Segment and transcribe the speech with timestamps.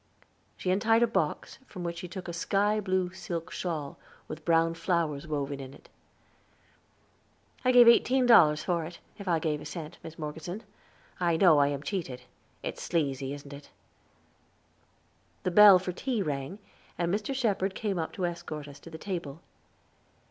[0.57, 4.73] She untied a box, from which she took a sky blue silk shawl, with brown
[4.73, 5.89] flowers woven in it.
[7.63, 10.63] "I gave eighteen dollars for it, if I gave a cent, Mis Morgeson;
[11.19, 12.23] I know I am cheated.
[12.63, 13.69] It's sleazy, isn't it?"
[15.43, 16.57] The bell for tea rang,
[16.97, 17.31] and Mr.
[17.35, 19.41] Shepherd came up to escort us to the table.